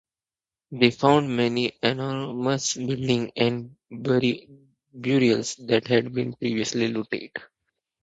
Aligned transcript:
They 0.71 0.89
found 0.89 1.37
many 1.37 1.73
enormous 1.83 2.73
buildings 2.73 3.33
and 3.37 3.75
burials 3.91 5.55
that 5.57 5.85
had 5.89 6.11
been 6.11 6.33
previously 6.33 6.87
looted. 6.87 7.29